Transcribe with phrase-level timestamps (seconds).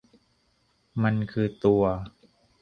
[1.03, 1.83] มันคือตัว